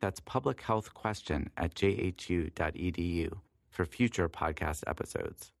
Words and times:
That's 0.00 0.20
publichealthquestion 0.20 1.48
at 1.56 1.74
jhu.edu 1.74 3.38
for 3.70 3.84
future 3.84 4.28
podcast 4.28 4.82
episodes. 4.86 5.52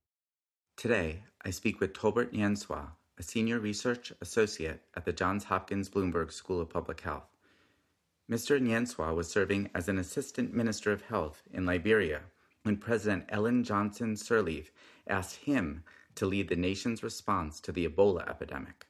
Today, 0.76 1.22
I 1.44 1.50
speak 1.50 1.78
with 1.78 1.92
Tolbert 1.92 2.32
Nyenswah, 2.32 2.88
a 3.18 3.22
senior 3.22 3.58
research 3.58 4.12
associate 4.22 4.82
at 4.96 5.04
the 5.04 5.12
Johns 5.12 5.44
Hopkins 5.44 5.90
Bloomberg 5.90 6.32
School 6.32 6.60
of 6.60 6.70
Public 6.70 7.02
Health. 7.02 7.28
Mr. 8.30 8.60
Nyenswah 8.60 9.14
was 9.14 9.28
serving 9.28 9.68
as 9.74 9.88
an 9.88 9.98
assistant 9.98 10.54
minister 10.54 10.90
of 10.92 11.02
health 11.02 11.42
in 11.52 11.66
Liberia 11.66 12.22
when 12.62 12.76
President 12.76 13.24
Ellen 13.28 13.62
Johnson 13.62 14.14
Sirleaf 14.14 14.70
asked 15.06 15.36
him 15.36 15.82
to 16.14 16.26
lead 16.26 16.48
the 16.48 16.56
nation's 16.56 17.02
response 17.02 17.60
to 17.60 17.72
the 17.72 17.86
Ebola 17.86 18.28
epidemic. 18.28 18.86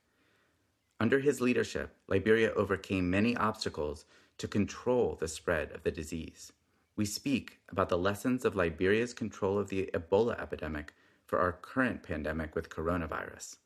Under 1.01 1.20
his 1.20 1.40
leadership, 1.40 1.96
Liberia 2.06 2.52
overcame 2.52 3.09
many 3.09 3.37
obstacles 3.37 4.04
to 4.41 4.49
control 4.49 5.19
the 5.21 5.29
spread 5.29 5.71
of 5.73 5.83
the 5.83 5.91
disease. 5.91 6.51
We 6.96 7.05
speak 7.05 7.59
about 7.71 7.91
the 7.91 7.99
lessons 7.99 8.46
of 8.46 8.57
Liberia's 8.57 9.13
control 9.13 9.59
of 9.59 9.69
the 9.69 9.91
Ebola 9.93 10.41
epidemic 10.41 10.95
for 11.27 11.38
our 11.38 11.52
current 11.52 12.02
pandemic 12.02 12.55
with 12.55 12.71
coronavirus. 12.71 13.57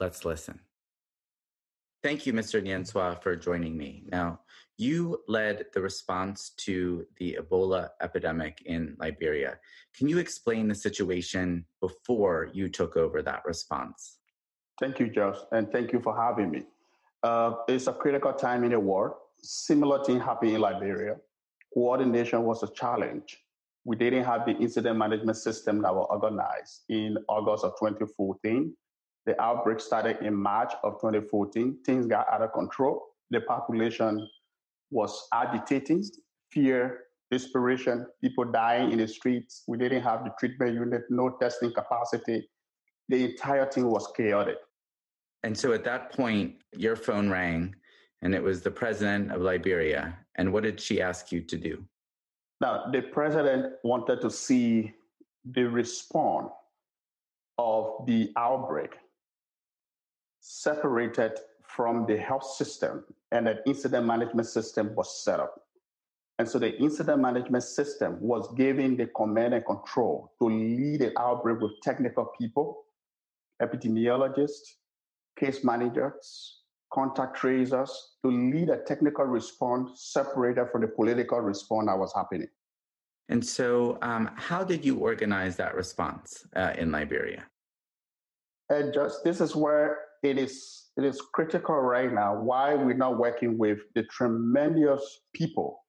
Let's 0.00 0.24
listen. 0.24 0.58
Thank 2.02 2.26
you, 2.26 2.32
Mr. 2.32 2.60
Nyenswah, 2.60 3.22
for 3.22 3.36
joining 3.36 3.76
me. 3.76 4.02
Now, 4.10 4.40
you 4.76 5.22
led 5.28 5.66
the 5.72 5.80
response 5.80 6.50
to 6.58 7.06
the 7.16 7.38
Ebola 7.40 7.90
epidemic 8.02 8.62
in 8.66 8.96
Liberia. 8.98 9.58
Can 9.96 10.08
you 10.08 10.18
explain 10.18 10.66
the 10.66 10.74
situation 10.74 11.64
before 11.80 12.50
you 12.52 12.68
took 12.68 12.96
over 12.96 13.22
that 13.22 13.44
response? 13.44 14.18
Thank 14.80 14.98
you, 14.98 15.08
Josh, 15.08 15.38
and 15.52 15.70
thank 15.70 15.92
you 15.92 16.00
for 16.00 16.20
having 16.20 16.50
me. 16.50 16.64
Uh, 17.22 17.54
it's 17.68 17.86
a 17.86 17.92
critical 17.92 18.32
time 18.32 18.64
in 18.64 18.72
the 18.72 18.80
world. 18.80 19.14
Similar 19.44 20.04
thing 20.04 20.20
happened 20.20 20.52
in 20.52 20.60
Liberia. 20.60 21.16
Coordination 21.72 22.42
was 22.44 22.62
a 22.62 22.68
challenge. 22.72 23.38
We 23.84 23.96
didn't 23.96 24.24
have 24.24 24.46
the 24.46 24.52
incident 24.52 24.96
management 24.96 25.36
system 25.36 25.82
that 25.82 25.94
was 25.94 26.06
organized 26.10 26.82
in 26.88 27.18
August 27.28 27.64
of 27.64 27.72
2014 27.78 28.74
the 29.26 29.40
outbreak 29.40 29.80
started 29.80 30.18
in 30.20 30.34
March 30.34 30.72
of 30.82 31.00
2014. 31.00 31.78
Things 31.84 32.06
got 32.06 32.28
out 32.30 32.42
of 32.42 32.52
control. 32.52 33.02
The 33.30 33.40
population 33.40 34.28
was 34.90 35.28
agitating, 35.32 36.04
fear, 36.50 37.04
desperation, 37.30 38.06
people 38.20 38.44
dying 38.44 38.92
in 38.92 38.98
the 38.98 39.08
streets. 39.08 39.62
We 39.66 39.78
didn't 39.78 40.02
have 40.02 40.24
the 40.24 40.32
treatment 40.38 40.74
unit, 40.74 41.04
no 41.08 41.30
testing 41.40 41.72
capacity. 41.72 42.48
The 43.08 43.30
entire 43.30 43.70
thing 43.70 43.90
was 43.90 44.10
chaotic. 44.14 44.56
And 45.42 45.56
so 45.56 45.72
at 45.72 45.84
that 45.84 46.12
point, 46.12 46.56
your 46.76 46.96
phone 46.96 47.30
rang 47.30 47.74
and 48.24 48.34
it 48.34 48.42
was 48.42 48.62
the 48.62 48.70
president 48.70 49.30
of 49.30 49.42
Liberia. 49.42 50.18
And 50.36 50.52
what 50.52 50.62
did 50.64 50.80
she 50.80 51.00
ask 51.00 51.30
you 51.30 51.42
to 51.42 51.56
do? 51.56 51.84
Now, 52.60 52.90
the 52.90 53.02
president 53.02 53.74
wanted 53.84 54.22
to 54.22 54.30
see 54.30 54.94
the 55.44 55.64
response 55.64 56.50
of 57.58 58.06
the 58.06 58.32
outbreak 58.36 58.94
separated 60.40 61.32
from 61.62 62.06
the 62.06 62.16
health 62.16 62.44
system 62.44 63.04
and 63.30 63.46
an 63.46 63.58
incident 63.66 64.06
management 64.06 64.48
system 64.48 64.94
was 64.94 65.22
set 65.22 65.38
up. 65.38 65.60
And 66.38 66.48
so 66.48 66.58
the 66.58 66.76
incident 66.78 67.20
management 67.20 67.62
system 67.62 68.16
was 68.20 68.52
given 68.54 68.96
the 68.96 69.06
command 69.06 69.54
and 69.54 69.64
control 69.64 70.32
to 70.40 70.46
lead 70.48 71.02
an 71.02 71.12
outbreak 71.18 71.60
with 71.60 71.72
technical 71.82 72.32
people, 72.38 72.84
epidemiologists, 73.62 74.76
case 75.38 75.62
managers, 75.62 76.63
contact 76.94 77.36
tracers, 77.36 77.90
to 78.22 78.30
lead 78.30 78.70
a 78.70 78.78
technical 78.86 79.24
response 79.24 79.90
separated 80.12 80.66
from 80.70 80.82
the 80.82 80.88
political 80.88 81.40
response 81.40 81.86
that 81.86 81.98
was 81.98 82.12
happening. 82.14 82.48
And 83.28 83.44
so, 83.44 83.98
um, 84.02 84.30
how 84.36 84.62
did 84.62 84.84
you 84.84 84.98
organize 84.98 85.56
that 85.56 85.74
response 85.74 86.46
uh, 86.54 86.74
in 86.78 86.92
Liberia? 86.92 87.44
And 88.70 88.94
just 88.94 89.24
this 89.24 89.40
is 89.40 89.56
where 89.56 89.98
it 90.22 90.38
is 90.38 90.84
it 90.96 91.04
is 91.04 91.20
critical 91.32 91.74
right 91.74 92.12
now 92.12 92.40
why 92.40 92.74
we're 92.74 92.94
not 92.96 93.18
working 93.18 93.58
with 93.58 93.80
the 93.94 94.04
tremendous 94.04 95.20
people 95.34 95.80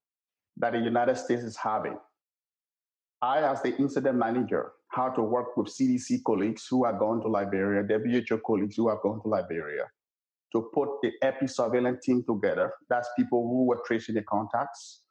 that 0.56 0.72
the 0.72 0.80
United 0.80 1.16
States 1.16 1.42
is 1.42 1.56
having. 1.56 1.96
I, 3.22 3.40
as 3.40 3.62
the 3.62 3.76
incident 3.76 4.18
manager, 4.18 4.72
had 4.90 5.14
to 5.14 5.22
work 5.22 5.56
with 5.56 5.68
CDC 5.68 6.22
colleagues 6.24 6.66
who 6.68 6.84
are 6.84 6.98
going 6.98 7.20
to 7.22 7.28
Liberia, 7.28 7.82
WHO 7.82 8.38
colleagues 8.38 8.76
who 8.76 8.88
are 8.88 9.00
going 9.02 9.20
to 9.22 9.28
Liberia, 9.28 9.84
to 10.52 10.70
put 10.74 10.88
the 11.02 11.12
epi 11.22 11.46
surveillance 11.46 12.04
team 12.04 12.24
together. 12.26 12.72
That's 12.88 13.08
people 13.18 13.46
who 13.46 13.66
were 13.66 13.80
tracing 13.86 14.14
the 14.14 14.22
contacts, 14.22 15.02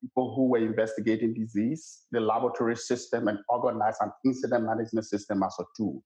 people 0.00 0.34
who 0.34 0.48
were 0.48 0.58
investigating 0.58 1.34
disease, 1.34 2.02
the 2.12 2.20
laboratory 2.20 2.76
system, 2.76 3.28
and 3.28 3.38
organize 3.48 3.96
an 4.00 4.12
incident 4.24 4.64
management 4.64 5.06
system 5.06 5.42
as 5.42 5.54
a 5.60 5.64
tool. 5.76 6.02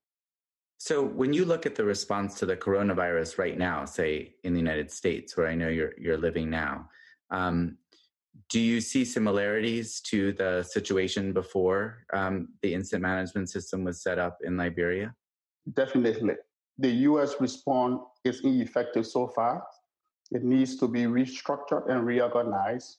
So 0.79 1.05
when 1.05 1.35
you 1.35 1.45
look 1.45 1.67
at 1.67 1.75
the 1.75 1.85
response 1.85 2.39
to 2.39 2.47
the 2.47 2.57
coronavirus 2.57 3.37
right 3.37 3.59
now, 3.59 3.85
say 3.85 4.35
in 4.45 4.55
the 4.55 4.59
United 4.59 4.91
States, 4.91 5.37
where 5.37 5.47
I 5.47 5.55
know 5.55 5.69
you're 5.69 5.93
you're 5.99 6.17
living 6.17 6.49
now, 6.49 6.89
um, 7.31 7.77
do 8.49 8.59
you 8.59 8.81
see 8.81 9.05
similarities 9.05 10.01
to 10.01 10.33
the 10.33 10.63
situation 10.63 11.33
before 11.33 12.07
um, 12.15 12.49
the 12.63 12.73
incident 12.73 13.03
management 13.03 13.51
system 13.51 13.85
was 13.85 14.03
set 14.03 14.19
up 14.19 14.39
in 14.43 14.57
Liberia? 14.57 15.15
Definitely. 15.75 16.35
The 16.79 16.91
U.S. 17.11 17.35
response 17.41 18.01
is 18.25 18.41
ineffective 18.43 19.07
so 19.07 19.29
far. 19.29 19.63
It 20.31 20.45
needs 20.45 20.77
to 20.77 20.89
be 20.89 21.03
restructured 21.05 21.91
and 21.91 22.07
reorganized. 22.07 22.99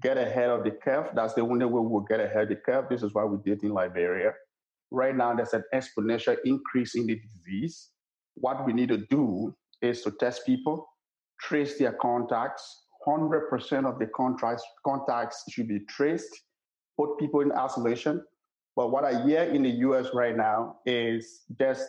Get 0.00 0.18
ahead 0.18 0.50
of 0.50 0.64
the 0.64 0.72
curve. 0.72 1.10
That's 1.14 1.34
the 1.34 1.40
only 1.40 1.66
way 1.66 1.80
we'll 1.82 2.02
get 2.02 2.20
ahead 2.20 2.42
of 2.42 2.48
the 2.50 2.56
curve. 2.56 2.86
This 2.88 3.02
is 3.02 3.14
what 3.14 3.30
we 3.30 3.38
did 3.44 3.62
in 3.64 3.70
Liberia 3.70 4.32
right 4.90 5.14
now 5.14 5.34
there's 5.34 5.54
an 5.54 5.64
exponential 5.74 6.36
increase 6.44 6.94
in 6.94 7.06
the 7.06 7.16
disease. 7.16 7.90
What 8.34 8.64
we 8.64 8.72
need 8.72 8.88
to 8.88 8.98
do 9.10 9.54
is 9.82 10.02
to 10.02 10.12
test 10.12 10.46
people, 10.46 10.86
trace 11.40 11.78
their 11.78 11.92
contacts. 11.92 12.84
100% 13.06 13.86
of 13.86 13.98
the 13.98 14.06
contacts, 14.14 14.62
contacts 14.84 15.44
should 15.50 15.68
be 15.68 15.80
traced, 15.88 16.28
put 16.98 17.18
people 17.18 17.40
in 17.40 17.52
isolation. 17.52 18.22
But 18.76 18.90
what 18.90 19.04
I 19.04 19.24
hear 19.24 19.42
in 19.42 19.62
the 19.62 19.70
US 19.70 20.08
right 20.14 20.36
now 20.36 20.76
is 20.84 21.44
just 21.58 21.88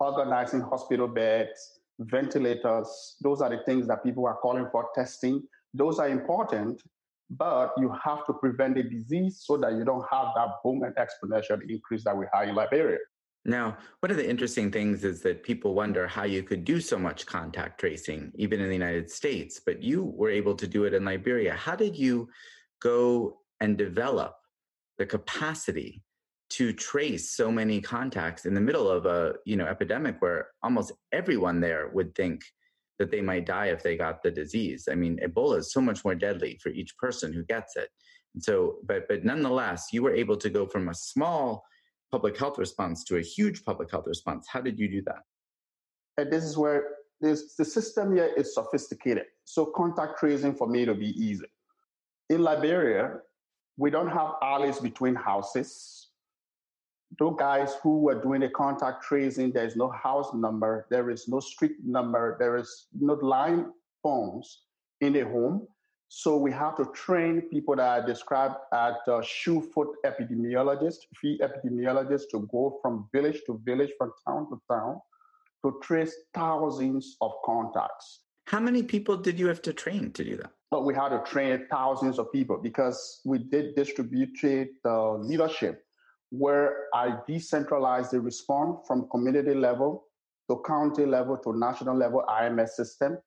organizing 0.00 0.60
hospital 0.60 1.08
beds, 1.08 1.80
ventilators. 2.00 3.16
Those 3.22 3.40
are 3.40 3.50
the 3.50 3.62
things 3.64 3.86
that 3.88 4.04
people 4.04 4.26
are 4.26 4.36
calling 4.36 4.68
for 4.70 4.88
testing. 4.94 5.42
Those 5.74 5.98
are 5.98 6.08
important, 6.08 6.82
but 7.30 7.72
you 7.78 7.92
have 8.04 8.26
to 8.26 8.34
prevent 8.34 8.76
the 8.76 8.82
disease 8.82 9.42
so 9.44 9.56
that 9.58 9.72
you 9.72 9.84
don't 9.84 10.04
have 10.10 10.28
that 10.36 10.48
boom 10.62 10.82
and 10.82 10.94
exponential 10.96 11.58
increase 11.68 12.04
that 12.04 12.16
we 12.16 12.26
have 12.32 12.48
in 12.48 12.54
Liberia. 12.54 12.98
Now, 13.44 13.78
one 14.00 14.10
of 14.10 14.16
the 14.16 14.28
interesting 14.28 14.72
things 14.72 15.04
is 15.04 15.22
that 15.22 15.44
people 15.44 15.74
wonder 15.74 16.08
how 16.08 16.24
you 16.24 16.42
could 16.42 16.64
do 16.64 16.80
so 16.80 16.98
much 16.98 17.26
contact 17.26 17.78
tracing, 17.78 18.32
even 18.34 18.60
in 18.60 18.66
the 18.66 18.74
United 18.74 19.08
States, 19.08 19.60
but 19.64 19.80
you 19.80 20.02
were 20.02 20.30
able 20.30 20.56
to 20.56 20.66
do 20.66 20.84
it 20.84 20.94
in 20.94 21.04
Liberia. 21.04 21.54
How 21.54 21.76
did 21.76 21.96
you 21.96 22.28
go 22.82 23.38
and 23.60 23.78
develop 23.78 24.34
the 24.98 25.06
capacity 25.06 26.02
to 26.48 26.72
trace 26.72 27.30
so 27.30 27.50
many 27.50 27.80
contacts 27.80 28.46
in 28.46 28.54
the 28.54 28.60
middle 28.60 28.88
of 28.88 29.06
a 29.06 29.34
you 29.44 29.56
know 29.56 29.66
epidemic 29.66 30.16
where 30.20 30.48
almost 30.62 30.92
everyone 31.12 31.60
there 31.60 31.90
would 31.92 32.14
think 32.14 32.42
that 32.98 33.10
they 33.10 33.20
might 33.20 33.46
die 33.46 33.66
if 33.66 33.82
they 33.82 33.96
got 33.96 34.22
the 34.22 34.30
disease. 34.30 34.88
I 34.90 34.94
mean, 34.94 35.18
Ebola 35.22 35.58
is 35.58 35.72
so 35.72 35.80
much 35.80 36.02
more 36.04 36.14
deadly 36.14 36.58
for 36.62 36.70
each 36.70 36.96
person 36.96 37.32
who 37.32 37.44
gets 37.44 37.76
it. 37.76 37.88
And 38.34 38.42
so, 38.42 38.76
but 38.86 39.08
but 39.08 39.24
nonetheless, 39.24 39.88
you 39.92 40.02
were 40.02 40.14
able 40.14 40.36
to 40.36 40.50
go 40.50 40.66
from 40.66 40.88
a 40.88 40.94
small 40.94 41.64
public 42.12 42.38
health 42.38 42.58
response 42.58 43.04
to 43.04 43.16
a 43.16 43.22
huge 43.22 43.64
public 43.64 43.90
health 43.90 44.06
response. 44.06 44.46
How 44.50 44.60
did 44.60 44.78
you 44.78 44.88
do 44.88 45.02
that? 45.06 45.22
And 46.18 46.32
this 46.32 46.44
is 46.44 46.56
where 46.56 46.84
this, 47.20 47.56
the 47.56 47.64
system 47.64 48.14
here 48.14 48.32
is 48.36 48.54
sophisticated. 48.54 49.24
So 49.44 49.66
contact 49.66 50.18
tracing 50.18 50.54
for 50.54 50.66
me 50.68 50.84
to 50.84 50.94
be 50.94 51.08
easy. 51.08 51.46
In 52.30 52.42
Liberia, 52.42 53.18
we 53.76 53.90
don't 53.90 54.08
have 54.08 54.32
alleys 54.42 54.78
between 54.78 55.14
houses 55.14 56.08
those 57.18 57.36
guys 57.38 57.74
who 57.82 58.00
were 58.00 58.20
doing 58.20 58.40
the 58.40 58.48
contact 58.48 59.04
tracing, 59.04 59.52
there 59.52 59.66
is 59.66 59.76
no 59.76 59.90
house 59.90 60.32
number, 60.34 60.86
there 60.90 61.10
is 61.10 61.28
no 61.28 61.40
street 61.40 61.76
number, 61.84 62.36
there 62.38 62.56
is 62.56 62.86
no 62.98 63.14
line 63.14 63.72
phones 64.02 64.62
in 65.00 65.12
the 65.12 65.20
home. 65.20 65.66
So 66.08 66.36
we 66.36 66.52
have 66.52 66.76
to 66.76 66.84
train 66.94 67.42
people 67.42 67.76
that 67.76 67.88
are 67.88 68.06
described 68.06 68.54
as 68.72 68.94
uh, 69.08 69.20
shoe 69.22 69.60
foot 69.60 69.88
epidemiologists, 70.04 71.00
field 71.16 71.40
epidemiologists 71.40 72.30
to 72.30 72.48
go 72.52 72.78
from 72.80 73.08
village 73.12 73.40
to 73.46 73.60
village, 73.64 73.90
from 73.98 74.12
town 74.26 74.48
to 74.50 74.60
town, 74.70 75.00
to 75.64 75.78
trace 75.82 76.14
thousands 76.32 77.16
of 77.20 77.32
contacts. 77.44 78.20
How 78.46 78.60
many 78.60 78.84
people 78.84 79.16
did 79.16 79.40
you 79.40 79.48
have 79.48 79.60
to 79.62 79.72
train 79.72 80.12
to 80.12 80.22
do 80.24 80.36
that? 80.36 80.52
But 80.70 80.84
we 80.84 80.94
had 80.94 81.08
to 81.08 81.22
train 81.24 81.66
thousands 81.70 82.18
of 82.20 82.30
people 82.30 82.58
because 82.58 83.20
we 83.24 83.38
did 83.38 83.74
distribute 83.74 84.68
uh, 84.84 85.14
leadership 85.14 85.85
where 86.30 86.86
I 86.94 87.18
decentralized 87.26 88.10
the 88.12 88.20
response 88.20 88.80
from 88.86 89.08
community 89.10 89.54
level 89.54 90.04
to 90.50 90.62
county 90.66 91.06
level 91.06 91.36
to 91.38 91.58
national 91.58 91.96
level 91.96 92.24
IMS 92.28 92.70
system. 92.70 93.18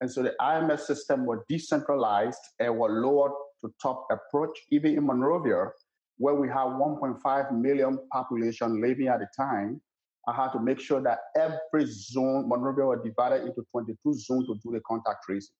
And 0.00 0.10
so 0.10 0.22
the 0.22 0.34
IMS 0.40 0.80
system 0.80 1.24
was 1.24 1.38
decentralized 1.48 2.40
and 2.60 2.76
was 2.76 2.90
lower 2.92 3.30
to 3.62 3.72
top 3.80 4.06
approach. 4.10 4.58
Even 4.70 4.96
in 4.96 5.06
Monrovia, 5.06 5.70
where 6.18 6.34
we 6.34 6.48
have 6.48 6.68
1.5 6.68 7.52
million 7.52 7.98
population 8.12 8.80
living 8.80 9.08
at 9.08 9.20
the 9.20 9.28
time, 9.36 9.80
I 10.28 10.34
had 10.34 10.50
to 10.52 10.60
make 10.60 10.80
sure 10.80 11.00
that 11.02 11.18
every 11.36 11.86
zone, 11.86 12.48
Monrovia 12.48 12.84
was 12.86 12.98
divided 13.04 13.42
into 13.42 13.64
22 13.70 14.14
zones 14.14 14.46
to 14.46 14.54
do 14.62 14.72
the 14.72 14.80
contact 14.86 15.24
tracing. 15.24 15.54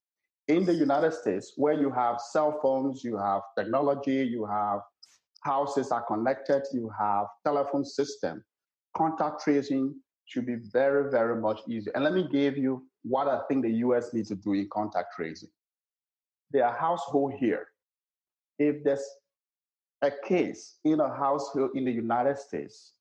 In 0.49 0.65
the 0.65 0.75
United 0.75 1.13
States, 1.13 1.53
where 1.57 1.75
you 1.75 1.91
have 1.91 2.21
cell 2.21 2.59
phones, 2.63 3.03
you 3.03 3.17
have 3.17 3.43
technology, 3.57 4.25
you 4.25 4.45
have 4.45 4.81
houses 5.43 5.91
are 5.91 6.03
connected, 6.03 6.63
you 6.73 6.91
have 6.99 7.27
telephone 7.45 7.85
system, 7.85 8.45
contact 8.97 9.43
tracing 9.43 9.95
should 10.27 10.47
be 10.47 10.57
very, 10.73 11.11
very 11.11 11.41
much 11.41 11.61
easier. 11.69 11.93
And 11.95 12.05
let 12.05 12.13
me 12.13 12.27
give 12.31 12.57
you 12.57 12.85
what 13.03 13.29
I 13.29 13.41
think 13.49 13.63
the 13.63 13.71
US 13.87 14.13
needs 14.13 14.29
to 14.29 14.35
do 14.35 14.53
in 14.53 14.69
contact 14.73 15.15
tracing. 15.15 15.51
There 16.51 16.67
are 16.67 16.77
household 16.77 17.35
here. 17.39 17.69
If 18.59 18.83
there's 18.83 19.05
a 20.03 20.11
case 20.27 20.77
in 20.85 21.01
a 21.01 21.09
household 21.15 21.71
in 21.75 21.85
the 21.85 21.93
United 21.93 22.39
States, 22.39 22.93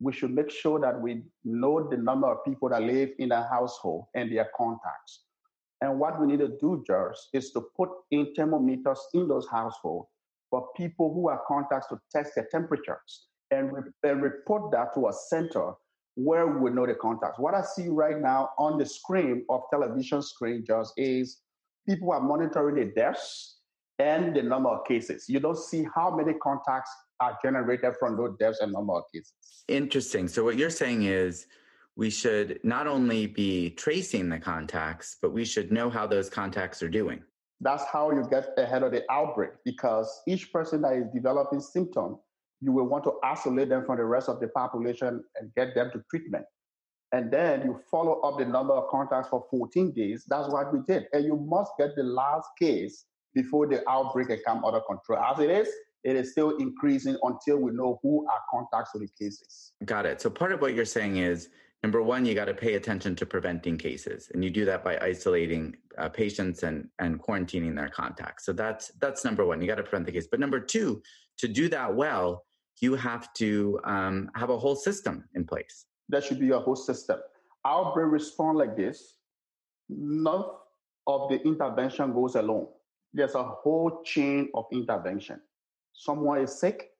we 0.00 0.12
should 0.12 0.30
make 0.30 0.50
sure 0.50 0.80
that 0.80 0.98
we 0.98 1.22
know 1.44 1.86
the 1.88 1.96
number 1.96 2.26
of 2.26 2.44
people 2.44 2.70
that 2.70 2.82
live 2.82 3.10
in 3.18 3.32
a 3.32 3.46
household 3.46 4.06
and 4.14 4.32
their 4.32 4.48
contacts. 4.56 5.24
And 5.82 5.98
what 5.98 6.20
we 6.20 6.26
need 6.26 6.40
to 6.40 6.48
do, 6.48 6.82
George, 6.86 7.16
is 7.32 7.50
to 7.52 7.62
put 7.76 7.90
in 8.10 8.34
thermometers 8.34 9.00
in 9.12 9.28
those 9.28 9.46
households 9.48 10.08
for 10.50 10.68
people 10.76 11.14
who 11.14 11.28
are 11.28 11.40
contacts 11.46 11.86
to 11.88 11.98
test 12.12 12.32
their 12.34 12.48
temperatures 12.50 13.28
and, 13.50 13.72
re- 13.72 13.82
and 14.02 14.22
report 14.22 14.72
that 14.72 14.92
to 14.94 15.08
a 15.08 15.12
center 15.12 15.72
where 16.16 16.46
we 16.46 16.70
know 16.70 16.86
the 16.86 16.94
contacts. 16.94 17.38
What 17.38 17.54
I 17.54 17.62
see 17.62 17.88
right 17.88 18.20
now 18.20 18.50
on 18.58 18.78
the 18.78 18.84
screen 18.84 19.44
of 19.48 19.62
television 19.70 20.22
screen 20.22 20.64
just 20.66 20.92
is 20.96 21.40
people 21.88 22.12
are 22.12 22.20
monitoring 22.20 22.76
the 22.76 22.92
deaths 22.94 23.58
and 23.98 24.34
the 24.34 24.42
number 24.42 24.70
of 24.70 24.86
cases. 24.86 25.26
You 25.28 25.40
don't 25.40 25.58
see 25.58 25.86
how 25.94 26.14
many 26.14 26.34
contacts 26.34 26.90
are 27.20 27.38
generated 27.44 27.94
from 27.98 28.16
those 28.16 28.36
deaths 28.38 28.58
and 28.60 28.72
number 28.72 28.94
of 28.94 29.04
cases. 29.14 29.34
Interesting. 29.68 30.26
So 30.26 30.42
what 30.42 30.56
you're 30.56 30.70
saying 30.70 31.04
is 31.04 31.46
we 31.96 32.10
should 32.10 32.60
not 32.64 32.86
only 32.86 33.26
be 33.26 33.70
tracing 33.70 34.28
the 34.28 34.38
contacts, 34.38 35.16
but 35.20 35.32
we 35.32 35.44
should 35.44 35.70
know 35.70 35.90
how 35.90 36.06
those 36.06 36.30
contacts 36.30 36.82
are 36.82 36.88
doing. 36.88 37.22
That's 37.60 37.84
how 37.84 38.10
you 38.10 38.26
get 38.30 38.48
ahead 38.56 38.82
of 38.82 38.92
the 38.92 39.04
outbreak 39.10 39.50
because 39.64 40.22
each 40.26 40.52
person 40.52 40.80
that 40.82 40.94
is 40.94 41.06
developing 41.14 41.60
symptoms, 41.60 42.18
you 42.60 42.72
will 42.72 42.86
want 42.86 43.04
to 43.04 43.12
isolate 43.22 43.68
them 43.68 43.84
from 43.84 43.98
the 43.98 44.04
rest 44.04 44.28
of 44.28 44.40
the 44.40 44.48
population 44.48 45.22
and 45.38 45.54
get 45.54 45.74
them 45.74 45.90
to 45.92 46.02
treatment. 46.10 46.44
And 47.12 47.30
then 47.30 47.62
you 47.62 47.80
follow 47.90 48.20
up 48.20 48.38
the 48.38 48.44
number 48.44 48.72
of 48.72 48.88
contacts 48.88 49.28
for 49.28 49.44
14 49.50 49.92
days. 49.92 50.24
That's 50.28 50.48
what 50.48 50.72
we 50.72 50.80
did. 50.86 51.06
And 51.12 51.24
you 51.24 51.36
must 51.36 51.72
get 51.78 51.96
the 51.96 52.04
last 52.04 52.48
case 52.58 53.04
before 53.34 53.66
the 53.66 53.88
outbreak 53.88 54.28
can 54.28 54.40
come 54.46 54.64
under 54.64 54.80
control. 54.80 55.18
As 55.18 55.38
it 55.40 55.50
is, 55.50 55.68
it 56.04 56.16
is 56.16 56.32
still 56.32 56.56
increasing 56.56 57.16
until 57.22 57.58
we 57.58 57.72
know 57.72 57.98
who 58.02 58.26
are 58.26 58.40
contacts 58.50 58.94
of 58.94 59.02
the 59.02 59.08
cases. 59.18 59.72
Got 59.84 60.06
it. 60.06 60.20
So 60.20 60.30
part 60.30 60.52
of 60.52 60.60
what 60.60 60.74
you're 60.74 60.84
saying 60.84 61.16
is 61.16 61.48
number 61.82 62.02
one, 62.02 62.24
you 62.24 62.34
got 62.34 62.46
to 62.46 62.54
pay 62.54 62.74
attention 62.74 63.16
to 63.16 63.26
preventing 63.26 63.78
cases, 63.78 64.30
and 64.32 64.44
you 64.44 64.50
do 64.50 64.64
that 64.64 64.84
by 64.84 64.98
isolating 64.98 65.76
uh, 65.98 66.08
patients 66.08 66.62
and 66.62 66.88
and 66.98 67.20
quarantining 67.20 67.74
their 67.74 67.88
contacts. 67.88 68.44
So 68.44 68.52
that's 68.52 68.88
that's 69.00 69.24
number 69.24 69.44
one. 69.44 69.60
You 69.60 69.66
got 69.66 69.76
to 69.76 69.82
prevent 69.82 70.06
the 70.06 70.12
case. 70.12 70.26
But 70.30 70.40
number 70.40 70.60
two, 70.60 71.02
to 71.38 71.48
do 71.48 71.68
that 71.68 71.94
well, 71.94 72.44
you 72.80 72.94
have 72.94 73.32
to 73.34 73.80
um, 73.84 74.30
have 74.34 74.50
a 74.50 74.58
whole 74.58 74.76
system 74.76 75.24
in 75.34 75.44
place. 75.44 75.86
That 76.08 76.24
should 76.24 76.40
be 76.40 76.46
your 76.46 76.60
whole 76.60 76.76
system. 76.76 77.18
Our 77.64 77.92
brain 77.94 78.08
respond 78.08 78.58
like 78.58 78.76
this. 78.76 79.14
None 79.88 80.44
of 81.06 81.28
the 81.28 81.40
intervention 81.44 82.12
goes 82.12 82.34
alone. 82.36 82.68
There's 83.12 83.34
a 83.34 83.42
whole 83.42 84.02
chain 84.04 84.48
of 84.54 84.66
intervention. 84.72 85.40
Someone 85.92 86.40
is 86.40 86.58
sick, 86.58 86.90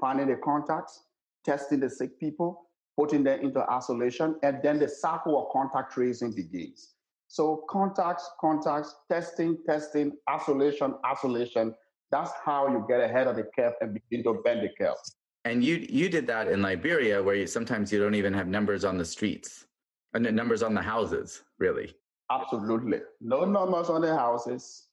finding 0.00 0.28
the 0.28 0.36
contacts, 0.36 1.02
testing 1.44 1.80
the 1.80 1.90
sick 1.90 2.18
people, 2.18 2.67
putting 2.98 3.22
them 3.22 3.40
into 3.40 3.60
isolation, 3.70 4.34
and 4.42 4.58
then 4.62 4.80
the 4.80 4.88
cycle 4.88 5.40
of 5.40 5.52
contact 5.52 5.92
tracing 5.92 6.32
begins. 6.32 6.94
So 7.28 7.64
contacts, 7.70 8.28
contacts, 8.40 8.96
testing, 9.10 9.58
testing, 9.64 10.16
isolation, 10.28 10.94
isolation. 11.06 11.74
That's 12.10 12.32
how 12.44 12.66
you 12.68 12.84
get 12.88 13.00
ahead 13.00 13.28
of 13.28 13.36
the 13.36 13.44
curve 13.54 13.74
and 13.80 13.94
begin 13.94 14.24
to 14.24 14.40
bend 14.44 14.62
the 14.62 14.70
curve. 14.76 14.96
And 15.44 15.62
you 15.62 15.86
you 15.88 16.08
did 16.08 16.26
that 16.26 16.48
in 16.48 16.60
Liberia, 16.60 17.22
where 17.22 17.36
you, 17.36 17.46
sometimes 17.46 17.92
you 17.92 18.00
don't 18.00 18.16
even 18.16 18.34
have 18.34 18.48
numbers 18.48 18.84
on 18.84 18.98
the 18.98 19.04
streets, 19.04 19.66
uh, 20.14 20.18
and 20.18 20.34
numbers 20.34 20.62
on 20.64 20.74
the 20.74 20.82
houses, 20.82 21.42
really. 21.58 21.94
Absolutely, 22.30 23.00
no 23.20 23.44
numbers 23.44 23.88
on 23.88 24.00
the 24.00 24.14
houses. 24.14 24.88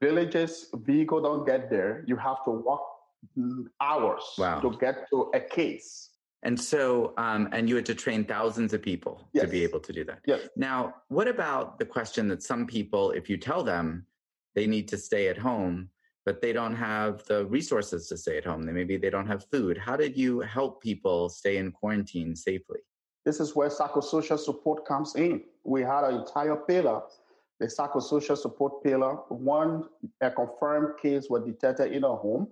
Villages, 0.00 0.68
vehicle 0.74 1.22
don't 1.22 1.46
get 1.46 1.70
there. 1.70 2.04
You 2.08 2.16
have 2.16 2.42
to 2.46 2.50
walk 2.50 2.84
mm, 3.38 3.66
hours 3.80 4.24
wow. 4.36 4.58
to 4.60 4.76
get 4.80 5.08
to 5.10 5.30
a 5.34 5.40
case. 5.40 6.11
And 6.44 6.58
so, 6.58 7.14
um, 7.18 7.48
and 7.52 7.68
you 7.68 7.76
had 7.76 7.86
to 7.86 7.94
train 7.94 8.24
thousands 8.24 8.72
of 8.72 8.82
people 8.82 9.28
yes. 9.32 9.44
to 9.44 9.50
be 9.50 9.62
able 9.62 9.80
to 9.80 9.92
do 9.92 10.04
that. 10.04 10.20
Yes. 10.26 10.48
Now, 10.56 10.94
what 11.08 11.28
about 11.28 11.78
the 11.78 11.84
question 11.84 12.28
that 12.28 12.42
some 12.42 12.66
people, 12.66 13.12
if 13.12 13.30
you 13.30 13.36
tell 13.36 13.62
them 13.62 14.06
they 14.54 14.66
need 14.66 14.88
to 14.88 14.98
stay 14.98 15.28
at 15.28 15.38
home, 15.38 15.88
but 16.26 16.40
they 16.40 16.52
don't 16.52 16.74
have 16.74 17.24
the 17.26 17.46
resources 17.46 18.08
to 18.08 18.16
stay 18.16 18.38
at 18.38 18.44
home, 18.44 18.62
they 18.62 18.72
maybe 18.72 18.96
they 18.96 19.10
don't 19.10 19.26
have 19.26 19.44
food. 19.52 19.78
How 19.78 19.96
did 19.96 20.16
you 20.16 20.40
help 20.40 20.82
people 20.82 21.28
stay 21.28 21.58
in 21.58 21.70
quarantine 21.70 22.34
safely? 22.34 22.80
This 23.24 23.38
is 23.38 23.54
where 23.54 23.68
psychosocial 23.68 24.38
support 24.38 24.84
comes 24.84 25.14
in. 25.14 25.42
We 25.62 25.82
had 25.82 26.02
an 26.04 26.16
entire 26.16 26.56
pillar, 26.56 27.02
the 27.60 27.66
psychosocial 27.66 28.36
support 28.36 28.82
pillar. 28.82 29.14
One, 29.28 29.84
a 30.20 30.30
confirmed 30.30 30.98
case 31.00 31.26
was 31.30 31.44
detected 31.44 31.92
in 31.92 32.02
a 32.02 32.16
home. 32.16 32.48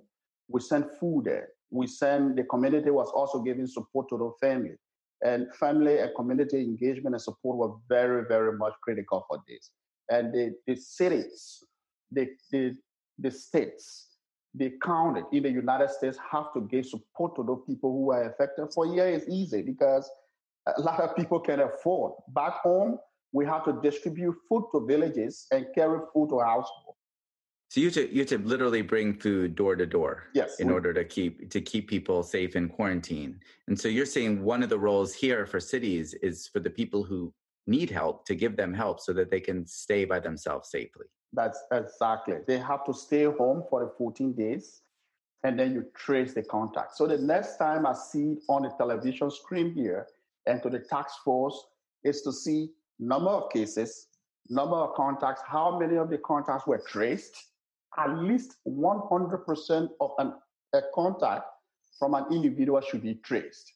We 0.49 0.61
sent 0.61 0.97
food 0.99 1.25
there 1.25 1.49
we 1.71 1.87
send 1.87 2.37
the 2.37 2.45
community 2.45 2.91
was 2.91 3.11
also 3.15 3.41
giving 3.41 3.67
support 3.67 4.09
to 4.11 4.19
the 4.19 4.31
family. 4.47 4.77
And 5.25 5.47
family 5.55 5.99
and 5.99 6.11
community 6.17 6.61
engagement 6.61 7.15
and 7.15 7.23
support 7.23 7.59
were 7.59 7.77
very, 7.89 8.25
very 8.27 8.57
much 8.57 8.73
critical 8.83 9.25
for 9.29 9.39
this. 9.47 9.71
And 10.11 10.33
the, 10.33 10.55
the 10.67 10.77
cities, 10.77 11.63
the, 12.11 12.29
the, 12.51 12.75
the 13.19 13.31
states, 13.31 14.09
the 14.55 14.73
county 14.83 15.23
in 15.33 15.43
the 15.45 15.51
United 15.51 15.91
States 15.91 16.19
have 16.33 16.53
to 16.55 16.63
give 16.63 16.87
support 16.87 17.37
to 17.37 17.45
those 17.45 17.63
people 17.67 17.93
who 17.93 18.11
are 18.11 18.31
affected. 18.31 18.69
For 18.75 18.93
here, 18.93 19.07
it's 19.07 19.29
easy 19.29 19.63
because 19.63 20.11
a 20.77 20.81
lot 20.81 21.01
of 21.01 21.15
people 21.15 21.39
can 21.39 21.61
afford. 21.61 22.15
Back 22.29 22.55
home, 22.63 22.99
we 23.33 23.45
have 23.47 23.65
to 23.67 23.79
distribute 23.83 24.35
food 24.49 24.65
to 24.73 24.85
villages 24.87 25.47
and 25.53 25.67
carry 25.75 26.01
food 26.13 26.31
to 26.31 26.41
households. 26.41 26.90
So 27.71 27.79
you 27.79 27.87
have 27.87 27.95
to 27.95 28.13
you 28.13 28.19
have 28.19 28.29
to 28.31 28.39
literally 28.39 28.83
bring 28.83 29.15
food 29.15 29.55
door 29.55 29.77
to 29.77 29.87
door. 29.87 30.25
Yes. 30.35 30.59
In 30.59 30.71
order 30.71 30.93
to 30.93 31.05
keep 31.05 31.51
to 31.51 31.61
keep 31.61 31.89
people 31.89 32.25
safe 32.25 32.57
in 32.57 32.69
quarantine. 32.69 33.39
And 33.69 33.79
so 33.79 33.87
you're 33.87 34.07
saying 34.07 34.43
one 34.43 34.65
of 34.65 34.71
the 34.71 34.79
roles 34.79 35.15
here 35.15 35.47
for 35.47 35.61
cities 35.61 36.13
is 36.15 36.49
for 36.49 36.59
the 36.59 36.69
people 36.69 37.05
who 37.05 37.33
need 37.69 37.89
help 37.89 38.27
to 38.27 38.35
give 38.35 38.57
them 38.57 38.75
help 38.75 38.99
so 38.99 39.13
that 39.13 39.31
they 39.31 39.39
can 39.39 39.65
stay 39.69 40.05
by 40.05 40.19
themselves 40.19 40.69
safely. 40.69 41.07
That's 41.33 41.63
exactly. 41.71 42.39
They 42.45 42.59
have 42.59 42.85
to 42.87 42.93
stay 42.93 43.27
home 43.27 43.63
for 43.71 43.85
the 43.85 43.93
14 43.97 44.33
days 44.33 44.83
and 45.45 45.57
then 45.57 45.73
you 45.73 45.85
trace 45.95 46.35
the 46.35 46.43
contact. 46.43 46.97
So 46.97 47.07
the 47.07 47.19
next 47.19 47.57
time 47.57 47.87
I 47.87 47.93
see 47.93 48.39
on 48.49 48.63
the 48.63 48.71
television 48.71 49.31
screen 49.31 49.73
here 49.73 50.09
and 50.47 50.61
to 50.65 50.71
the 50.71 50.81
task 50.81 51.23
force 51.25 51.57
is 52.03 52.23
to 52.23 52.33
see 52.33 52.71
number 52.99 53.31
of 53.31 53.53
cases, 53.53 54.09
number 54.49 54.75
of 54.75 54.97
contacts, 54.97 55.43
how 55.47 55.79
many 55.79 55.97
of 55.97 56.11
the 56.11 56.19
contacts 56.19 56.67
were 56.67 56.83
traced, 56.89 57.37
at 57.99 58.19
least 58.19 58.57
100% 58.67 59.89
of 60.01 60.11
an, 60.19 60.35
a 60.75 60.81
contact 60.95 61.45
from 61.99 62.15
an 62.15 62.25
individual 62.31 62.81
should 62.81 63.03
be 63.03 63.15
traced. 63.15 63.73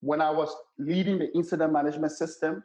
When 0.00 0.20
I 0.20 0.30
was 0.30 0.54
leading 0.78 1.18
the 1.18 1.32
incident 1.34 1.72
management 1.72 2.12
system, 2.12 2.62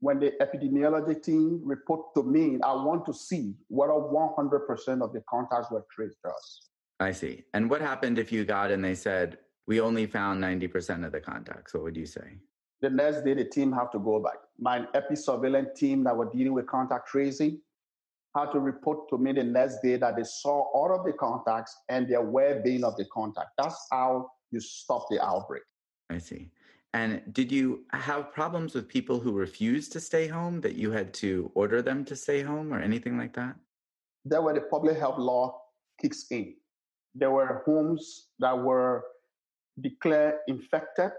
when 0.00 0.20
the 0.20 0.32
epidemiology 0.40 1.22
team 1.22 1.60
report 1.64 2.14
to 2.14 2.22
me, 2.22 2.58
I 2.62 2.72
want 2.72 3.04
to 3.06 3.14
see 3.14 3.54
whether 3.68 3.92
100% 3.92 5.02
of 5.02 5.12
the 5.12 5.22
contacts 5.28 5.70
were 5.70 5.84
traced 5.90 6.18
to 6.24 6.30
us. 6.30 6.68
I 7.00 7.12
see. 7.12 7.44
And 7.54 7.68
what 7.68 7.80
happened 7.80 8.18
if 8.18 8.30
you 8.30 8.44
got 8.44 8.70
and 8.70 8.84
they 8.84 8.94
said, 8.94 9.38
we 9.66 9.80
only 9.80 10.06
found 10.06 10.42
90% 10.42 11.04
of 11.04 11.12
the 11.12 11.20
contacts? 11.20 11.74
What 11.74 11.82
would 11.84 11.96
you 11.96 12.06
say? 12.06 12.38
The 12.80 12.90
next 12.90 13.24
day, 13.24 13.34
the 13.34 13.44
team 13.44 13.72
have 13.72 13.90
to 13.90 13.98
go 13.98 14.20
back. 14.20 14.36
My 14.58 14.86
epi 14.94 15.16
surveillance 15.16 15.78
team 15.78 16.04
that 16.04 16.16
were 16.16 16.30
dealing 16.30 16.52
with 16.52 16.66
contact 16.66 17.08
tracing 17.08 17.60
had 18.38 18.52
to 18.52 18.60
report 18.60 19.08
to 19.10 19.18
me 19.18 19.32
the 19.32 19.44
next 19.44 19.80
day 19.82 19.96
that 19.96 20.16
they 20.16 20.24
saw 20.24 20.62
all 20.72 20.94
of 20.94 21.04
the 21.04 21.12
contacts 21.12 21.76
and 21.88 22.08
their 22.08 22.22
well-being 22.22 22.84
of 22.84 22.96
the 22.96 23.04
contact. 23.06 23.50
That's 23.58 23.86
how 23.90 24.30
you 24.50 24.60
stop 24.60 25.06
the 25.10 25.22
outbreak. 25.24 25.62
I 26.10 26.18
see. 26.18 26.50
And 26.94 27.22
did 27.32 27.52
you 27.52 27.84
have 27.92 28.32
problems 28.32 28.74
with 28.74 28.88
people 28.88 29.20
who 29.20 29.32
refused 29.32 29.92
to 29.92 30.00
stay 30.00 30.26
home 30.26 30.60
that 30.62 30.74
you 30.74 30.90
had 30.90 31.12
to 31.14 31.50
order 31.54 31.82
them 31.82 32.04
to 32.06 32.16
stay 32.16 32.42
home 32.42 32.72
or 32.72 32.80
anything 32.80 33.18
like 33.18 33.34
that? 33.34 33.56
There 34.24 34.40
where 34.42 34.54
the 34.54 34.62
public 34.62 34.98
health 34.98 35.18
law 35.18 35.60
kicks 36.00 36.26
in. 36.30 36.54
There 37.14 37.30
were 37.30 37.62
homes 37.66 38.28
that 38.38 38.56
were 38.58 39.04
declared 39.80 40.36
infected 40.48 41.12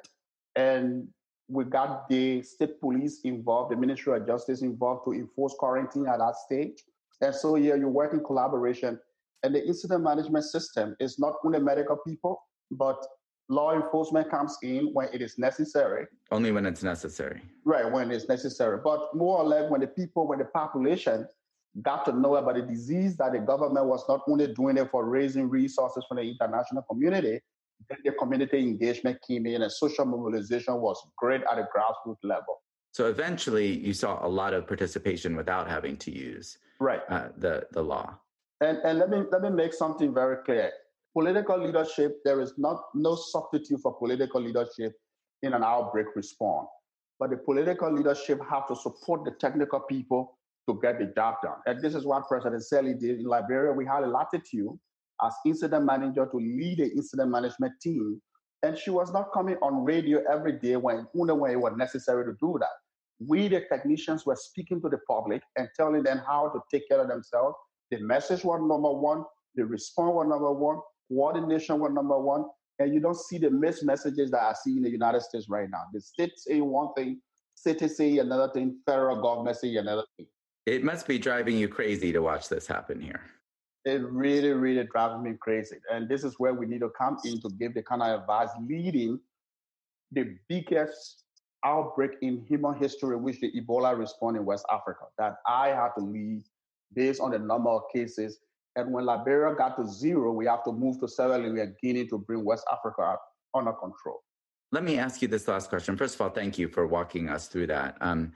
and 0.56 1.08
we 1.48 1.66
got 1.66 2.08
the 2.10 2.44
state 2.44 2.80
police 2.80 3.22
involved, 3.24 3.72
the 3.72 3.76
Ministry 3.76 4.16
of 4.16 4.28
Justice 4.28 4.62
involved 4.62 5.06
to 5.06 5.14
enforce 5.14 5.56
quarantine 5.58 6.08
at 6.08 6.20
that 6.20 6.36
stage. 6.36 6.84
And 7.22 7.34
so 7.34 7.56
here 7.56 7.78
you 7.78 7.88
work 7.88 8.14
in 8.14 8.24
collaboration. 8.24 9.00
And 9.44 9.56
the 9.56 9.66
incident 9.66 10.04
management 10.04 10.46
system 10.46 10.96
is 11.00 11.20
not 11.20 11.36
only 11.44 11.60
medical 11.60 11.98
people, 11.98 12.42
but 12.72 13.04
law 13.50 13.74
enforcement 13.74 14.30
comes 14.30 14.58
in 14.62 14.90
when 14.94 15.10
it 15.14 15.22
is 15.22 15.38
necessary. 15.38 16.06
Only 16.32 16.52
when 16.52 16.66
it's 16.66 16.84
necessary. 16.84 17.42
Right, 17.66 17.90
when 17.92 18.12
it's 18.12 18.30
necessary. 18.30 18.80
But 18.84 19.16
more 19.16 19.40
or 19.40 19.44
less 19.46 19.70
when 19.70 19.82
the 19.82 19.88
people, 19.88 20.28
when 20.28 20.40
the 20.40 20.46
population 20.46 21.28
got 21.82 22.06
to 22.06 22.12
know 22.12 22.36
about 22.36 22.56
the 22.56 22.62
disease 22.62 23.16
that 23.18 23.32
the 23.32 23.40
government 23.40 23.86
was 23.86 24.04
not 24.08 24.22
only 24.28 24.54
doing 24.54 24.78
it 24.78 24.90
for 24.92 25.06
raising 25.06 25.50
resources 25.50 26.04
from 26.08 26.18
the 26.18 26.24
international 26.24 26.84
community, 26.84 27.40
then 27.90 27.98
the 28.04 28.12
community 28.14 28.60
engagement 28.60 29.18
came 29.26 29.46
in 29.46 29.62
and 29.62 29.72
social 29.72 30.06
mobilization 30.06 30.76
was 30.76 31.02
great 31.18 31.42
at 31.52 31.58
a 31.58 31.68
grassroots 31.76 32.18
level. 32.24 32.62
So 32.92 33.08
eventually, 33.08 33.78
you 33.78 33.94
saw 33.94 34.26
a 34.26 34.28
lot 34.28 34.54
of 34.54 34.68
participation 34.68 35.36
without 35.36 35.68
having 35.68 35.98
to 35.98 36.12
use 36.12 36.58
right 36.80 37.02
uh, 37.10 37.30
the 37.38 37.68
the 37.72 37.82
law. 37.82 38.18
And 38.62 38.78
and 38.80 39.00
let 39.00 39.10
me 39.10 39.24
let 39.32 39.42
me 39.42 39.50
make 39.50 39.74
something 39.74 40.14
very 40.14 40.38
clear. 40.44 40.72
Political 41.14 41.66
leadership, 41.66 42.20
there 42.24 42.40
is 42.42 42.54
not 42.58 42.82
no 42.94 43.16
substitute 43.16 43.80
for 43.82 43.94
political 43.94 44.42
leadership 44.42 44.94
in 45.42 45.54
an 45.54 45.64
outbreak 45.64 46.08
response. 46.16 46.68
But 47.20 47.32
the 47.32 47.38
political 47.38 47.92
leadership 47.92 48.40
have 48.50 48.68
to 48.68 48.76
support 48.76 49.26
the 49.26 49.32
technical 49.32 49.82
people 49.82 50.38
to 50.68 50.80
get 50.82 51.00
the 51.00 51.06
job 51.06 51.36
done. 51.44 51.58
And 51.66 51.82
this 51.82 51.96
is 51.96 52.06
what 52.06 52.28
President 52.28 52.64
Sirleaf 52.64 53.00
did 53.00 53.20
in 53.20 53.26
Liberia. 53.26 53.74
We 53.74 53.86
had 53.86 54.04
a 54.04 54.08
latitude 54.08 54.78
as 55.24 55.34
incident 55.46 55.86
manager 55.86 56.28
to 56.32 56.38
lead 56.38 56.78
the 56.80 56.92
incident 56.92 57.30
management 57.32 57.74
team. 57.82 58.22
And 58.64 58.78
she 58.78 58.90
was 58.90 59.12
not 59.12 59.34
coming 59.34 59.56
on 59.62 59.84
radio 59.84 60.22
every 60.32 60.54
day 60.54 60.76
when, 60.76 61.08
when 61.14 61.52
it 61.52 61.60
was 61.60 61.74
necessary 61.78 62.26
to 62.26 62.38
do 62.40 62.58
that. 62.60 62.70
We, 63.20 63.48
the 63.48 63.62
technicians, 63.62 64.26
were 64.26 64.36
speaking 64.36 64.82
to 64.82 64.90
the 64.90 65.00
public 65.08 65.42
and 65.58 65.68
telling 65.76 66.04
them 66.04 66.22
how 66.26 66.50
to 66.50 66.60
take 66.72 66.88
care 66.88 67.02
of 67.02 67.10
themselves. 67.10 67.56
The 67.92 68.00
message 68.00 68.44
was 68.44 68.60
number 68.62 68.92
one, 68.92 69.26
the 69.56 69.66
response 69.66 70.14
was 70.14 70.28
number 70.28 70.52
one, 70.52 70.80
coordination 71.10 71.80
was 71.80 71.92
number 71.92 72.20
one. 72.20 72.46
And 72.80 72.94
you 72.94 73.02
don't 73.02 73.18
see 73.18 73.38
the 73.38 73.50
mixed 73.50 73.84
messages 73.84 74.32
that 74.32 74.42
I 74.42 74.54
see 74.54 74.78
in 74.78 74.84
the 74.84 74.90
United 74.90 75.22
States 75.22 75.50
right 75.50 75.70
now. 75.70 75.84
The 75.92 76.00
states 76.00 76.46
say 76.46 76.62
one 76.62 76.94
thing, 76.96 77.20
cities 77.56 77.98
say 77.98 78.20
another 78.20 78.50
thing, 78.54 78.80
federal 78.86 79.22
government 79.22 79.58
say 79.58 79.76
another 79.76 80.06
thing. 80.16 80.28
It 80.66 80.84
must 80.84 81.08
be 81.08 81.20
driving 81.20 81.58
you 81.58 81.68
crazy 81.68 82.14
to 82.14 82.20
watch 82.20 82.48
this 82.48 82.68
happen 82.68 83.02
here 83.02 83.22
it 83.86 84.02
really, 84.04 84.52
really 84.52 84.88
drives 84.92 85.22
me 85.24 85.34
crazy. 85.40 85.78
And 85.92 86.08
this 86.10 86.24
is 86.24 86.36
where 86.38 86.54
we 86.54 86.66
need 86.66 86.82
to 86.82 86.90
come 86.90 87.18
in 87.24 87.42
to 87.42 87.50
give 87.60 87.74
the 87.74 87.82
kind 87.82 88.02
of 88.02 88.22
advice 88.22 88.50
leading 88.68 89.20
the 90.12 90.36
biggest 90.48 91.24
outbreak 91.66 92.12
in 92.22 92.46
human 92.48 92.76
history, 92.76 93.16
which 93.16 93.40
the 93.40 93.52
Ebola 93.52 93.98
response 93.98 94.38
in 94.38 94.46
West 94.46 94.66
Africa, 94.72 95.06
that 95.18 95.38
I 95.48 95.70
had 95.70 95.90
to 95.98 96.04
lead 96.04 96.44
based 96.94 97.22
on 97.22 97.32
the 97.32 97.40
number 97.40 97.70
of 97.70 97.84
cases. 97.94 98.40
And 98.76 98.94
when 98.94 99.06
Liberia 99.06 99.56
got 99.56 99.76
to 99.78 99.88
zero, 99.88 100.32
we 100.32 100.46
have 100.46 100.64
to 100.64 100.72
move 100.72 101.00
to 101.00 101.08
Sierra 101.08 101.38
Leone 101.38 101.60
and 101.60 101.76
Guinea 101.82 102.06
to 102.08 102.18
bring 102.18 102.46
West 102.46 102.66
Africa 102.72 103.18
under 103.54 103.74
control. 103.74 104.24
Let 104.72 104.84
me 104.84 105.00
ask 105.00 105.22
you 105.22 105.28
this 105.28 105.48
last 105.48 105.70
question. 105.70 105.98
First 105.98 106.16
of 106.16 106.22
all, 106.22 106.30
thank 106.30 106.58
you 106.58 106.68
for 106.70 106.86
walking 106.86 107.28
us 107.28 107.48
through 107.48 107.68
that. 107.68 107.98
Um, 108.02 108.34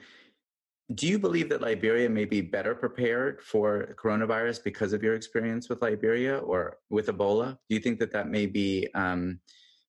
do 0.96 1.08
you 1.08 1.18
believe 1.18 1.50
that 1.50 1.62
Liberia 1.62 2.10
may 2.10 2.25
be 2.25 2.42
better 2.42 2.75
prepared 2.75 3.42
for 3.42 3.96
coronavirus 3.96 4.63
because 4.63 4.94
of 4.94 5.01
your 5.01 5.15
experience 5.15 5.70
with 5.70 5.82
Liberia 5.82 6.39
or 6.39 6.77
with 6.89 7.08
Ebola? 7.08 7.58
Do 7.70 7.75
you 7.75 7.80
think 7.80 8.00
that 8.00 8.12
that 8.12 8.27
may 8.30 8.48
be, 8.48 8.88
um, 8.94 9.39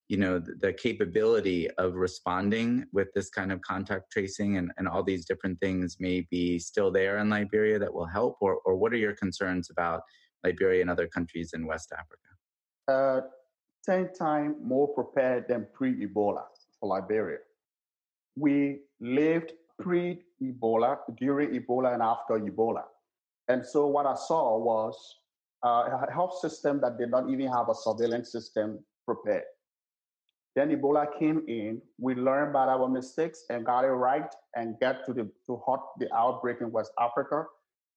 you 0.09 0.17
know, 0.19 0.39
the, 0.39 0.73
capability 0.73 1.71
of 1.79 1.95
responding 1.95 2.85
with 2.93 3.09
this 3.15 3.31
kind 3.31 3.51
of 3.51 3.61
contact 3.63 4.13
tracing 4.13 4.59
and, 4.59 4.71
and 4.77 4.87
all 4.87 5.03
these 5.03 5.25
different 5.25 5.59
things 5.61 5.97
may 5.99 6.27
be 6.31 6.59
still 6.59 6.91
there 6.91 7.19
in 7.19 7.31
Liberia 7.31 7.79
that 7.79 7.93
will 7.93 8.07
help? 8.07 8.37
Or, 8.41 8.59
or 8.67 8.77
what 8.77 8.93
are 8.93 8.99
your 8.99 9.15
concerns 9.15 9.71
about 9.71 10.03
Liberia 10.45 10.83
and 10.83 10.91
other 10.91 11.07
countries 11.07 11.53
in 11.55 11.67
West 11.67 11.93
Africa? 11.93 13.23
Uh, 13.23 13.27
10 13.87 14.13
times 14.13 14.57
more 14.63 14.89
prepared 14.89 15.47
than 15.49 15.67
pre 15.73 16.07
Ebola 16.07 16.45
for 16.79 16.89
Liberia. 16.89 17.39
We 18.37 18.81
lived 19.01 19.53
pre 19.81 20.23
Ebola, 20.43 20.99
during 21.19 21.51
Ebola, 21.59 21.95
and 21.95 22.03
after 22.03 22.35
Ebola. 22.35 22.83
And 23.49 23.65
so 23.65 23.87
what 23.87 24.07
I 24.07 24.15
saw 24.15 24.59
was 24.59 24.97
uh, 25.65 26.07
a 26.09 26.13
health 26.13 26.39
system 26.41 26.81
that 26.81 26.99
did 26.99 27.11
not 27.11 27.29
even 27.31 27.49
have 27.49 27.69
a 27.69 27.75
surveillance 27.75 28.33
system 28.33 28.79
prepared. 29.07 29.45
Then 30.57 30.71
Ebola 30.71 31.07
came 31.19 31.43
in. 31.49 31.83
We 31.99 32.15
learned 32.15 32.51
about 32.51 32.69
our 32.69 32.89
mistakes 32.89 33.45
and 33.51 33.67
got 33.67 33.85
it 33.85 33.89
right 33.89 34.33
and 34.55 34.79
get 34.81 35.05
to 35.07 35.13
the 35.13 35.25
to 35.47 35.57
halt 35.57 35.81
the 35.99 36.13
outbreak 36.15 36.59
in 36.61 36.71
West 36.71 36.93
Africa 37.01 37.45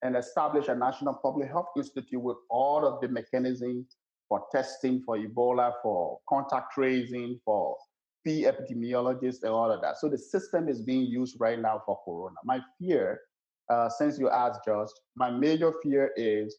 and 0.01 0.15
establish 0.15 0.67
a 0.67 0.75
national 0.75 1.15
public 1.15 1.49
health 1.49 1.69
institute 1.75 2.21
with 2.21 2.37
all 2.49 2.85
of 2.85 3.01
the 3.01 3.07
mechanisms 3.07 3.97
for 4.29 4.43
testing 4.51 5.01
for 5.05 5.17
Ebola, 5.17 5.73
for 5.81 6.19
contact 6.27 6.73
tracing, 6.73 7.39
for 7.45 7.75
be 8.23 8.43
epidemiologists 8.43 9.43
and 9.43 9.51
all 9.51 9.71
of 9.71 9.81
that. 9.81 9.97
So 9.97 10.09
the 10.09 10.17
system 10.17 10.67
is 10.67 10.81
being 10.81 11.05
used 11.05 11.37
right 11.39 11.59
now 11.59 11.81
for 11.85 11.99
corona. 12.03 12.35
My 12.43 12.59
fear, 12.77 13.21
uh, 13.69 13.87
since 13.89 14.19
you 14.19 14.29
asked, 14.29 14.61
Josh, 14.65 14.89
my 15.15 15.29
major 15.29 15.71
fear 15.81 16.11
is 16.17 16.57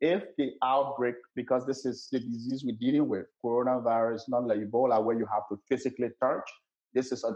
if 0.00 0.24
the 0.36 0.52
outbreak, 0.62 1.14
because 1.34 1.66
this 1.66 1.86
is 1.86 2.08
the 2.12 2.20
disease 2.20 2.64
we're 2.64 2.76
dealing 2.78 3.08
with, 3.08 3.26
coronavirus, 3.44 4.22
not 4.28 4.46
like 4.46 4.58
Ebola, 4.58 5.02
where 5.02 5.18
you 5.18 5.26
have 5.32 5.48
to 5.50 5.58
physically 5.68 6.10
touch. 6.22 6.48
This 6.94 7.12
is 7.12 7.24
a 7.24 7.34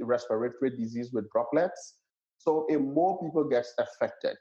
respiratory 0.00 0.70
disease 0.76 1.10
with 1.12 1.30
droplets. 1.30 1.94
So 2.38 2.66
if 2.68 2.80
more 2.80 3.20
people 3.22 3.44
get 3.44 3.66
affected, 3.78 4.36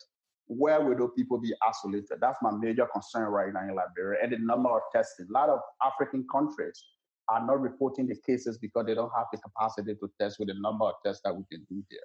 where 0.48 0.80
will 0.82 0.96
those 0.96 1.12
people 1.18 1.40
be 1.40 1.54
isolated? 1.68 2.20
That's 2.22 2.38
my 2.42 2.52
major 2.52 2.88
concern 2.92 3.24
right 3.26 3.52
now 3.52 3.62
in 3.62 3.76
Liberia. 3.76 4.20
And 4.24 4.32
the 4.32 4.38
number 4.40 4.70
of 4.70 4.82
testing. 4.94 5.28
A 5.30 5.34
lot 5.34 5.50
of 5.50 5.60
African 5.84 6.26
countries 6.32 6.84
are 7.30 7.46
not 7.46 7.62
reporting 7.62 8.08
the 8.08 8.16
cases 8.26 8.60
because 8.60 8.86
they 8.86 8.94
don't 8.94 9.12
have 9.16 9.26
the 9.32 9.40
capacity 9.40 9.96
to 9.96 10.12
test 10.20 10.38
with 10.38 10.50
the 10.50 10.56
number 10.60 10.86
of 10.86 10.94
tests 11.04 11.22
that 11.26 11.36
we 11.36 11.44
can 11.52 11.66
do 11.70 11.84
here. 11.90 12.00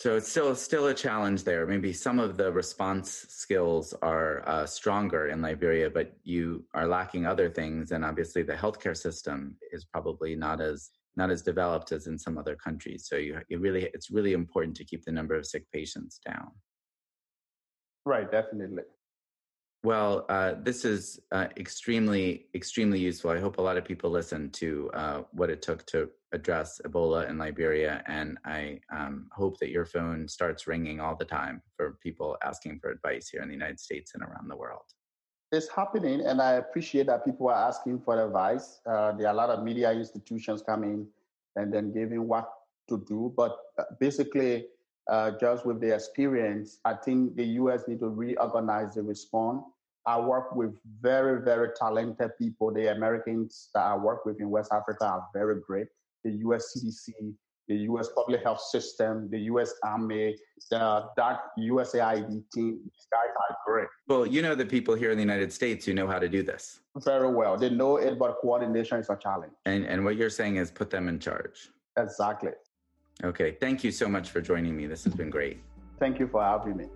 So 0.00 0.16
it's 0.16 0.28
still 0.28 0.54
still 0.56 0.88
a 0.88 0.94
challenge 0.94 1.44
there. 1.44 1.66
Maybe 1.66 1.92
some 1.92 2.18
of 2.18 2.36
the 2.36 2.52
response 2.52 3.26
skills 3.28 3.94
are 4.02 4.46
uh, 4.48 4.66
stronger 4.66 5.28
in 5.28 5.40
Liberia, 5.40 5.88
but 5.88 6.12
you 6.24 6.64
are 6.74 6.86
lacking 6.86 7.26
other 7.26 7.48
things, 7.48 7.92
and 7.92 8.04
obviously 8.04 8.42
the 8.42 8.54
healthcare 8.54 8.96
system 8.96 9.56
is 9.72 9.84
probably 9.84 10.34
not 10.34 10.60
as 10.60 10.90
not 11.16 11.30
as 11.30 11.42
developed 11.42 11.92
as 11.92 12.08
in 12.08 12.18
some 12.18 12.36
other 12.38 12.56
countries. 12.56 13.06
So 13.08 13.16
you, 13.16 13.38
you 13.48 13.58
really 13.60 13.88
it's 13.94 14.10
really 14.10 14.32
important 14.32 14.76
to 14.76 14.84
keep 14.84 15.04
the 15.04 15.12
number 15.12 15.36
of 15.36 15.46
sick 15.46 15.64
patients 15.72 16.20
down. 16.26 16.50
Right, 18.04 18.30
definitely. 18.30 18.82
Well, 19.84 20.24
uh, 20.30 20.54
this 20.62 20.86
is 20.86 21.20
uh, 21.30 21.48
extremely, 21.58 22.46
extremely 22.54 22.98
useful. 22.98 23.32
I 23.32 23.38
hope 23.38 23.58
a 23.58 23.60
lot 23.60 23.76
of 23.76 23.84
people 23.84 24.08
listen 24.08 24.48
to 24.52 24.90
uh, 24.94 25.22
what 25.32 25.50
it 25.50 25.60
took 25.60 25.84
to 25.88 26.08
address 26.32 26.80
Ebola 26.86 27.28
in 27.28 27.36
Liberia. 27.36 28.02
And 28.06 28.38
I 28.46 28.80
um, 28.90 29.26
hope 29.30 29.58
that 29.58 29.68
your 29.68 29.84
phone 29.84 30.26
starts 30.26 30.66
ringing 30.66 31.00
all 31.00 31.14
the 31.14 31.26
time 31.26 31.60
for 31.76 31.98
people 32.02 32.38
asking 32.42 32.78
for 32.78 32.90
advice 32.90 33.28
here 33.28 33.42
in 33.42 33.48
the 33.48 33.52
United 33.52 33.78
States 33.78 34.12
and 34.14 34.22
around 34.22 34.48
the 34.48 34.56
world. 34.56 34.86
It's 35.52 35.68
happening, 35.68 36.22
and 36.22 36.40
I 36.40 36.52
appreciate 36.52 37.06
that 37.08 37.26
people 37.26 37.50
are 37.50 37.68
asking 37.68 38.00
for 38.00 38.24
advice. 38.24 38.80
Uh, 38.86 39.12
there 39.12 39.26
are 39.28 39.34
a 39.34 39.36
lot 39.36 39.50
of 39.50 39.62
media 39.62 39.92
institutions 39.92 40.62
coming 40.62 41.06
and 41.56 41.70
then 41.70 41.92
giving 41.92 42.26
what 42.26 42.48
to 42.88 43.04
do. 43.06 43.34
But 43.36 43.54
uh, 43.78 43.82
basically, 44.00 44.64
uh, 45.10 45.32
just 45.40 45.66
with 45.66 45.80
the 45.80 45.94
experience, 45.94 46.78
I 46.84 46.94
think 46.94 47.36
the 47.36 47.44
U.S. 47.62 47.84
need 47.88 48.00
to 48.00 48.08
reorganize 48.08 48.94
the 48.94 49.02
response 49.02 49.64
I 50.06 50.20
work 50.20 50.54
with 50.54 50.74
very, 51.00 51.42
very 51.42 51.70
talented 51.78 52.32
people. 52.38 52.72
The 52.72 52.92
Americans 52.92 53.70
that 53.74 53.84
I 53.84 53.96
work 53.96 54.26
with 54.26 54.40
in 54.40 54.50
West 54.50 54.72
Africa 54.72 55.06
are 55.06 55.28
very 55.32 55.60
great. 55.66 55.86
The 56.24 56.32
US 56.46 56.76
CDC, 56.76 57.34
the 57.68 57.76
US 57.90 58.08
public 58.14 58.42
health 58.42 58.60
system, 58.60 59.30
the 59.30 59.38
US 59.52 59.72
Army, 59.82 60.36
the 60.70 61.06
that 61.16 61.40
USAID 61.58 62.42
team, 62.52 62.80
these 62.84 63.06
guys 63.10 63.30
are 63.48 63.56
great. 63.66 63.88
Well, 64.06 64.26
you 64.26 64.42
know 64.42 64.54
the 64.54 64.66
people 64.66 64.94
here 64.94 65.10
in 65.10 65.16
the 65.16 65.22
United 65.22 65.52
States 65.52 65.86
who 65.86 65.94
know 65.94 66.06
how 66.06 66.18
to 66.18 66.28
do 66.28 66.42
this. 66.42 66.80
Very 66.98 67.32
well. 67.32 67.56
They 67.56 67.70
know 67.70 67.96
it, 67.96 68.18
but 68.18 68.36
coordination 68.42 68.98
is 68.98 69.08
a 69.08 69.16
challenge. 69.16 69.54
And 69.64 69.86
and 69.86 70.04
what 70.04 70.16
you're 70.16 70.30
saying 70.30 70.56
is 70.56 70.70
put 70.70 70.90
them 70.90 71.08
in 71.08 71.18
charge. 71.18 71.70
Exactly. 71.96 72.50
Okay. 73.22 73.56
Thank 73.60 73.84
you 73.84 73.92
so 73.92 74.08
much 74.08 74.30
for 74.30 74.40
joining 74.40 74.76
me. 74.76 74.86
This 74.86 75.04
has 75.04 75.14
been 75.14 75.30
great. 75.30 75.60
Thank 75.98 76.18
you 76.18 76.26
for 76.26 76.42
having 76.42 76.76
me. 76.76 76.86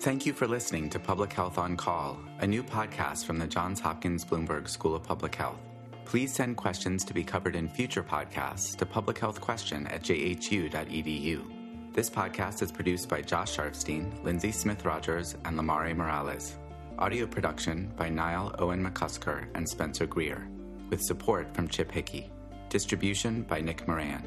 Thank 0.00 0.26
you 0.26 0.32
for 0.32 0.48
listening 0.48 0.90
to 0.90 0.98
Public 0.98 1.32
Health 1.32 1.58
on 1.58 1.76
Call, 1.76 2.18
a 2.40 2.46
new 2.46 2.64
podcast 2.64 3.24
from 3.24 3.38
the 3.38 3.46
Johns 3.46 3.78
Hopkins 3.78 4.24
Bloomberg 4.24 4.68
School 4.68 4.96
of 4.96 5.04
Public 5.04 5.34
Health. 5.34 5.60
Please 6.04 6.32
send 6.32 6.56
questions 6.56 7.04
to 7.04 7.14
be 7.14 7.22
covered 7.22 7.54
in 7.54 7.68
future 7.68 8.02
podcasts 8.02 8.76
to 8.78 8.84
publichealthquestion 8.84 9.86
at 9.92 10.02
jhu.edu. 10.02 11.44
This 11.92 12.10
podcast 12.10 12.62
is 12.62 12.72
produced 12.72 13.08
by 13.08 13.22
Josh 13.22 13.56
Sharfstein, 13.56 14.24
Lindsay 14.24 14.50
Smith 14.50 14.84
Rogers, 14.84 15.36
and 15.44 15.56
Lamare 15.56 15.94
Morales. 15.94 16.56
Audio 16.98 17.26
production 17.26 17.92
by 17.96 18.08
Niall 18.08 18.54
Owen 18.58 18.84
McCusker 18.84 19.46
and 19.54 19.68
Spencer 19.68 20.06
Greer, 20.06 20.48
with 20.90 21.00
support 21.00 21.54
from 21.54 21.68
Chip 21.68 21.92
Hickey. 21.92 22.30
Distribution 22.70 23.42
by 23.42 23.60
Nick 23.60 23.86
Moran. 23.86 24.26